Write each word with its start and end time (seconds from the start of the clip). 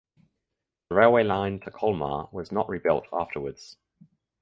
The 0.89 0.95
railway 0.95 1.23
line 1.23 1.59
to 1.59 1.69
Colmar 1.69 2.27
was 2.33 2.51
not 2.51 2.67
rebuilt 2.67 3.05
afterwards. 3.13 3.77